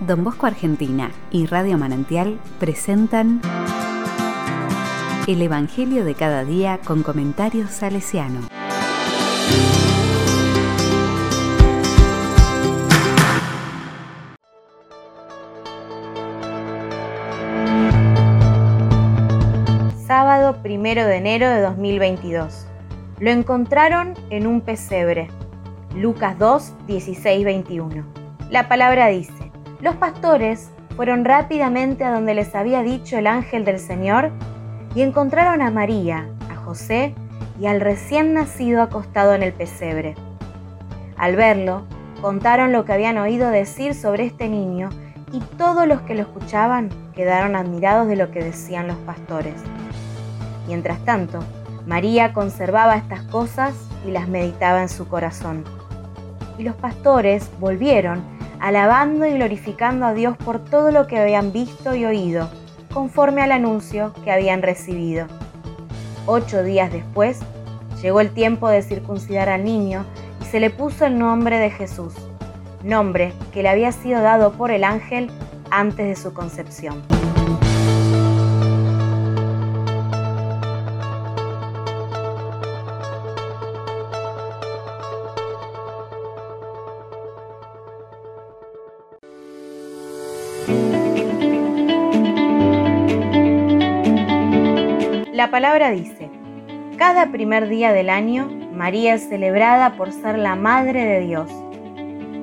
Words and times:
Don 0.00 0.22
Bosco 0.22 0.46
Argentina 0.46 1.10
y 1.32 1.46
Radio 1.46 1.76
Manantial 1.76 2.38
presentan 2.60 3.40
El 5.26 5.42
Evangelio 5.42 6.04
de 6.04 6.14
cada 6.14 6.44
día 6.44 6.78
con 6.84 7.02
comentarios 7.02 7.70
salesiano. 7.70 8.42
Sábado 20.06 20.62
primero 20.62 21.04
de 21.06 21.16
enero 21.16 21.50
de 21.50 21.60
2022. 21.60 22.66
Lo 23.18 23.30
encontraron 23.30 24.14
en 24.30 24.46
un 24.46 24.60
pesebre. 24.60 25.28
Lucas 25.96 26.38
2, 26.38 26.86
16, 26.86 27.44
21. 27.44 28.04
La 28.48 28.68
palabra 28.68 29.08
dice, 29.08 29.47
los 29.80 29.94
pastores 29.96 30.70
fueron 30.96 31.24
rápidamente 31.24 32.04
a 32.04 32.10
donde 32.10 32.34
les 32.34 32.54
había 32.54 32.82
dicho 32.82 33.16
el 33.16 33.26
ángel 33.26 33.64
del 33.64 33.78
Señor 33.78 34.32
y 34.94 35.02
encontraron 35.02 35.62
a 35.62 35.70
María, 35.70 36.28
a 36.50 36.56
José 36.56 37.14
y 37.60 37.66
al 37.66 37.80
recién 37.80 38.34
nacido 38.34 38.82
acostado 38.82 39.34
en 39.34 39.42
el 39.42 39.52
pesebre. 39.52 40.16
Al 41.16 41.36
verlo, 41.36 41.84
contaron 42.20 42.72
lo 42.72 42.84
que 42.84 42.92
habían 42.92 43.18
oído 43.18 43.50
decir 43.50 43.94
sobre 43.94 44.24
este 44.24 44.48
niño 44.48 44.88
y 45.32 45.40
todos 45.56 45.86
los 45.86 46.00
que 46.02 46.14
lo 46.14 46.22
escuchaban 46.22 46.88
quedaron 47.14 47.54
admirados 47.54 48.08
de 48.08 48.16
lo 48.16 48.30
que 48.30 48.42
decían 48.42 48.88
los 48.88 48.96
pastores. 48.98 49.54
Mientras 50.66 50.98
tanto, 51.04 51.40
María 51.86 52.32
conservaba 52.32 52.96
estas 52.96 53.22
cosas 53.22 53.74
y 54.06 54.10
las 54.10 54.28
meditaba 54.28 54.82
en 54.82 54.88
su 54.88 55.08
corazón. 55.08 55.64
Y 56.58 56.64
los 56.64 56.74
pastores 56.74 57.50
volvieron, 57.60 58.37
alabando 58.60 59.26
y 59.26 59.32
glorificando 59.34 60.06
a 60.06 60.14
Dios 60.14 60.36
por 60.36 60.58
todo 60.64 60.90
lo 60.90 61.06
que 61.06 61.18
habían 61.18 61.52
visto 61.52 61.94
y 61.94 62.04
oído, 62.04 62.50
conforme 62.92 63.42
al 63.42 63.52
anuncio 63.52 64.12
que 64.24 64.30
habían 64.30 64.62
recibido. 64.62 65.26
Ocho 66.26 66.62
días 66.62 66.92
después, 66.92 67.40
llegó 68.02 68.20
el 68.20 68.30
tiempo 68.30 68.68
de 68.68 68.82
circuncidar 68.82 69.48
al 69.48 69.64
niño 69.64 70.04
y 70.42 70.44
se 70.44 70.60
le 70.60 70.70
puso 70.70 71.06
el 71.06 71.18
nombre 71.18 71.58
de 71.58 71.70
Jesús, 71.70 72.14
nombre 72.82 73.32
que 73.52 73.62
le 73.62 73.68
había 73.68 73.92
sido 73.92 74.20
dado 74.20 74.52
por 74.52 74.70
el 74.70 74.84
ángel 74.84 75.30
antes 75.70 76.06
de 76.06 76.16
su 76.16 76.32
concepción. 76.32 77.02
La 95.38 95.52
palabra 95.52 95.92
dice, 95.92 96.28
cada 96.96 97.30
primer 97.30 97.68
día 97.68 97.92
del 97.92 98.10
año, 98.10 98.50
María 98.72 99.14
es 99.14 99.28
celebrada 99.28 99.92
por 99.92 100.10
ser 100.10 100.36
la 100.36 100.56
Madre 100.56 101.04
de 101.04 101.20
Dios. 101.20 101.48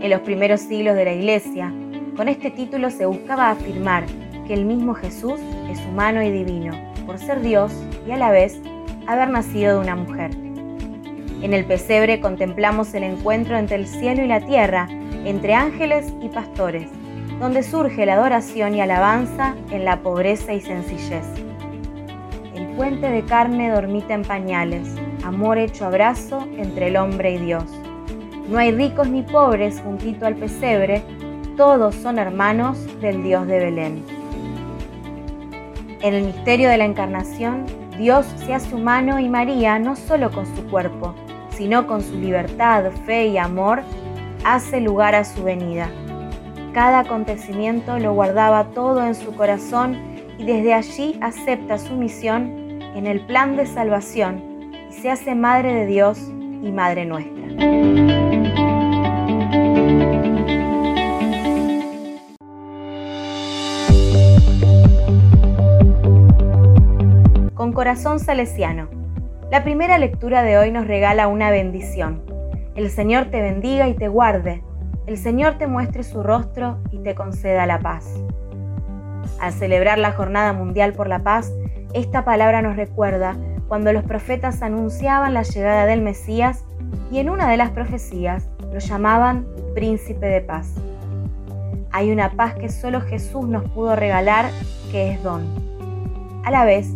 En 0.00 0.08
los 0.10 0.20
primeros 0.20 0.60
siglos 0.60 0.94
de 0.94 1.04
la 1.04 1.12
Iglesia, 1.12 1.74
con 2.16 2.28
este 2.28 2.52
título 2.52 2.90
se 2.90 3.04
buscaba 3.04 3.50
afirmar 3.50 4.04
que 4.46 4.54
el 4.54 4.64
mismo 4.64 4.94
Jesús 4.94 5.40
es 5.68 5.80
humano 5.90 6.22
y 6.22 6.30
divino, 6.30 6.72
por 7.04 7.18
ser 7.18 7.40
Dios 7.40 7.72
y 8.06 8.12
a 8.12 8.16
la 8.16 8.30
vez 8.30 8.60
haber 9.08 9.28
nacido 9.28 9.74
de 9.74 9.80
una 9.80 9.96
mujer. 9.96 10.30
En 11.42 11.52
el 11.52 11.64
pesebre 11.64 12.20
contemplamos 12.20 12.94
el 12.94 13.02
encuentro 13.02 13.58
entre 13.58 13.74
el 13.74 13.88
cielo 13.88 14.22
y 14.22 14.28
la 14.28 14.46
tierra, 14.46 14.86
entre 15.24 15.54
ángeles 15.54 16.14
y 16.22 16.28
pastores, 16.28 16.88
donde 17.40 17.64
surge 17.64 18.06
la 18.06 18.14
adoración 18.14 18.76
y 18.76 18.80
alabanza 18.80 19.56
en 19.72 19.84
la 19.84 19.98
pobreza 19.98 20.54
y 20.54 20.60
sencillez 20.60 21.43
puente 22.76 23.08
de 23.08 23.22
carne 23.22 23.70
dormita 23.70 24.14
en 24.14 24.22
pañales, 24.22 24.88
amor 25.24 25.58
hecho 25.58 25.86
abrazo 25.86 26.46
entre 26.56 26.88
el 26.88 26.96
hombre 26.96 27.34
y 27.34 27.38
Dios. 27.38 27.64
No 28.48 28.58
hay 28.58 28.72
ricos 28.72 29.08
ni 29.08 29.22
pobres 29.22 29.80
juntito 29.80 30.26
al 30.26 30.34
pesebre, 30.34 31.02
todos 31.56 31.94
son 31.94 32.18
hermanos 32.18 32.78
del 33.00 33.22
Dios 33.22 33.46
de 33.46 33.58
Belén. 33.58 34.04
En 36.02 36.14
el 36.14 36.24
misterio 36.24 36.68
de 36.68 36.76
la 36.76 36.84
encarnación, 36.84 37.64
Dios 37.96 38.26
se 38.44 38.54
hace 38.54 38.74
humano 38.74 39.20
y 39.20 39.28
María 39.28 39.78
no 39.78 39.94
solo 39.94 40.30
con 40.32 40.44
su 40.56 40.64
cuerpo, 40.68 41.14
sino 41.50 41.86
con 41.86 42.02
su 42.02 42.18
libertad, 42.18 42.90
fe 43.06 43.28
y 43.28 43.38
amor, 43.38 43.82
hace 44.44 44.80
lugar 44.80 45.14
a 45.14 45.24
su 45.24 45.44
venida. 45.44 45.88
Cada 46.72 47.00
acontecimiento 47.00 48.00
lo 48.00 48.12
guardaba 48.12 48.64
todo 48.74 49.06
en 49.06 49.14
su 49.14 49.32
corazón 49.36 49.96
y 50.38 50.44
desde 50.44 50.74
allí 50.74 51.16
acepta 51.20 51.78
su 51.78 51.94
misión 51.94 52.63
en 52.94 53.06
el 53.08 53.20
plan 53.26 53.56
de 53.56 53.66
salvación 53.66 54.70
y 54.88 54.92
se 54.92 55.10
hace 55.10 55.34
Madre 55.34 55.74
de 55.74 55.86
Dios 55.86 56.18
y 56.62 56.70
Madre 56.70 57.04
nuestra. 57.04 57.44
Con 67.54 67.72
corazón 67.72 68.20
salesiano. 68.20 68.88
La 69.50 69.64
primera 69.64 69.98
lectura 69.98 70.42
de 70.42 70.58
hoy 70.58 70.70
nos 70.70 70.86
regala 70.86 71.28
una 71.28 71.50
bendición. 71.50 72.22
El 72.76 72.90
Señor 72.90 73.26
te 73.26 73.40
bendiga 73.40 73.88
y 73.88 73.94
te 73.94 74.08
guarde. 74.08 74.62
El 75.06 75.18
Señor 75.18 75.58
te 75.58 75.66
muestre 75.66 76.02
su 76.02 76.22
rostro 76.22 76.78
y 76.90 76.98
te 76.98 77.14
conceda 77.14 77.66
la 77.66 77.80
paz. 77.80 78.06
Al 79.40 79.52
celebrar 79.52 79.98
la 79.98 80.12
Jornada 80.12 80.52
Mundial 80.52 80.92
por 80.92 81.08
la 81.08 81.20
Paz, 81.20 81.52
esta 81.94 82.24
palabra 82.24 82.60
nos 82.60 82.74
recuerda 82.74 83.36
cuando 83.68 83.92
los 83.92 84.02
profetas 84.02 84.62
anunciaban 84.62 85.32
la 85.32 85.42
llegada 85.42 85.86
del 85.86 86.02
Mesías 86.02 86.64
y 87.10 87.18
en 87.18 87.30
una 87.30 87.48
de 87.48 87.56
las 87.56 87.70
profecías 87.70 88.48
lo 88.72 88.80
llamaban 88.80 89.46
príncipe 89.74 90.26
de 90.26 90.40
paz. 90.40 90.74
Hay 91.92 92.10
una 92.10 92.32
paz 92.32 92.54
que 92.54 92.68
solo 92.68 93.00
Jesús 93.00 93.46
nos 93.46 93.62
pudo 93.70 93.94
regalar, 93.94 94.50
que 94.90 95.12
es 95.12 95.22
don. 95.22 95.44
A 96.44 96.50
la 96.50 96.64
vez, 96.64 96.90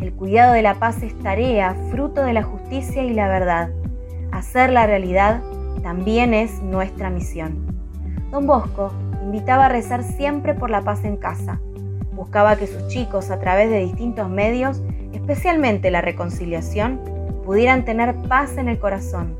el 0.00 0.12
cuidado 0.12 0.52
de 0.52 0.62
la 0.62 0.76
paz 0.76 1.02
es 1.02 1.18
tarea, 1.18 1.74
fruto 1.90 2.22
de 2.22 2.32
la 2.32 2.44
justicia 2.44 3.02
y 3.02 3.12
la 3.12 3.26
verdad. 3.26 3.70
Hacer 4.30 4.70
la 4.70 4.86
realidad 4.86 5.42
también 5.82 6.34
es 6.34 6.62
nuestra 6.62 7.10
misión. 7.10 7.66
Don 8.30 8.46
Bosco 8.46 8.92
invitaba 9.24 9.66
a 9.66 9.70
rezar 9.70 10.04
siempre 10.04 10.54
por 10.54 10.70
la 10.70 10.82
paz 10.82 11.04
en 11.04 11.16
casa, 11.16 11.60
Buscaba 12.16 12.56
que 12.56 12.66
sus 12.66 12.88
chicos, 12.88 13.30
a 13.30 13.38
través 13.38 13.68
de 13.68 13.78
distintos 13.78 14.30
medios, 14.30 14.80
especialmente 15.12 15.90
la 15.90 16.00
reconciliación, 16.00 16.98
pudieran 17.44 17.84
tener 17.84 18.14
paz 18.22 18.56
en 18.56 18.70
el 18.70 18.78
corazón. 18.78 19.36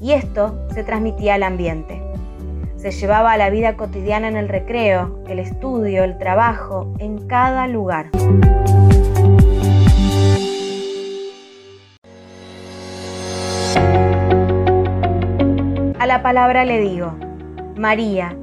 Y 0.00 0.12
esto 0.12 0.56
se 0.72 0.84
transmitía 0.84 1.34
al 1.34 1.42
ambiente. 1.42 2.00
Se 2.76 2.92
llevaba 2.92 3.32
a 3.32 3.36
la 3.36 3.50
vida 3.50 3.76
cotidiana 3.76 4.28
en 4.28 4.36
el 4.36 4.48
recreo, 4.48 5.18
el 5.28 5.40
estudio, 5.40 6.04
el 6.04 6.16
trabajo, 6.16 6.94
en 7.00 7.26
cada 7.26 7.66
lugar. 7.66 8.10
A 15.98 16.06
la 16.06 16.22
palabra 16.22 16.64
le 16.64 16.78
digo, 16.78 17.14
María, 17.76 18.36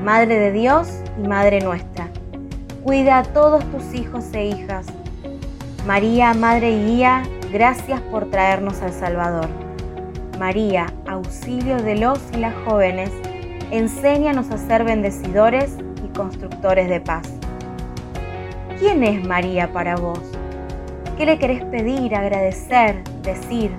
Madre 0.00 0.38
de 0.38 0.52
Dios 0.52 1.02
y 1.20 1.26
Madre 1.26 1.60
nuestra 1.60 2.13
Cuida 2.84 3.20
a 3.20 3.22
todos 3.22 3.64
tus 3.70 3.94
hijos 3.94 4.26
e 4.34 4.44
hijas. 4.44 4.84
María, 5.86 6.34
Madre 6.34 6.72
y 6.72 6.84
Guía, 6.84 7.22
gracias 7.50 7.98
por 8.02 8.28
traernos 8.28 8.82
al 8.82 8.92
Salvador. 8.92 9.48
María, 10.38 10.92
auxilio 11.06 11.78
de 11.78 11.96
los 11.96 12.20
y 12.34 12.40
las 12.40 12.52
jóvenes, 12.66 13.10
enséñanos 13.70 14.50
a 14.50 14.58
ser 14.58 14.84
bendecidores 14.84 15.78
y 16.04 16.14
constructores 16.14 16.90
de 16.90 17.00
paz. 17.00 17.26
¿Quién 18.78 19.02
es 19.02 19.26
María 19.26 19.72
para 19.72 19.96
vos? 19.96 20.20
¿Qué 21.16 21.24
le 21.24 21.38
querés 21.38 21.64
pedir, 21.64 22.14
agradecer, 22.14 23.02
decir? 23.22 23.70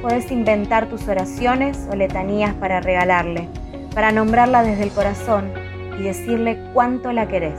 Podés 0.00 0.30
inventar 0.30 0.88
tus 0.88 1.08
oraciones 1.08 1.88
o 1.90 1.96
letanías 1.96 2.54
para 2.54 2.80
regalarle, 2.80 3.48
para 3.96 4.12
nombrarla 4.12 4.62
desde 4.62 4.84
el 4.84 4.90
corazón 4.92 5.50
y 5.98 6.04
decirle 6.04 6.56
cuánto 6.72 7.10
la 7.10 7.26
querés. 7.26 7.58